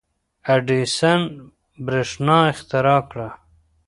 [0.53, 1.21] •اډیسن
[1.85, 3.29] برېښنا اختراع کړه.